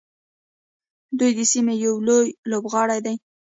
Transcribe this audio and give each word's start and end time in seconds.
دوی 1.17 1.31
د 1.37 1.39
سیمې 1.51 1.73
یو 1.85 1.93
لوی 2.07 2.27
لوبغاړی 2.51 2.99
دی. 3.05 3.15